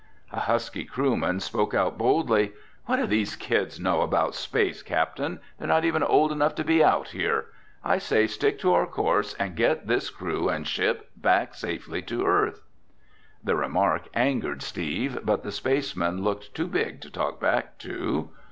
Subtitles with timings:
[0.31, 2.53] A husky crewman spoke out boldly,
[2.85, 5.39] "What do these kids know about space, Captain?
[5.59, 7.45] They're not even old enough to be out here!
[7.83, 12.25] I say stick to our course and get this crew and ship back safely to
[12.25, 12.63] Earth!"
[13.43, 18.29] The remark angered Steve, but the spaceman looked too big to talk back to.